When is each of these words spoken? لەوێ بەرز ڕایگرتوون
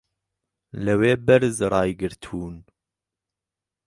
لەوێ 0.85 1.13
بەرز 1.25 1.57
ڕایگرتوون 1.71 2.55